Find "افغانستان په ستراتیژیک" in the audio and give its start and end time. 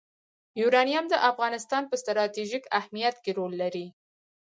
1.29-2.63